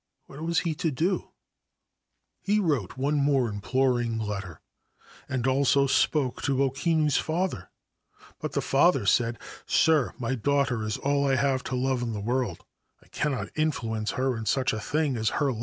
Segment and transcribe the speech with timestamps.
[0.25, 1.31] What was he to do r
[2.41, 4.59] He wrote one more imploring letter,
[5.29, 7.69] and also spoke to O Kinu's father;
[8.39, 12.13] but the father said, c Sir, my daughter is all I have to love in
[12.13, 12.65] the world:
[13.03, 15.59] I cannot influence her in such a thing as her love.